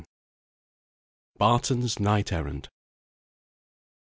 [1.37, 2.71] BARTON'S NIGHT ERRAND.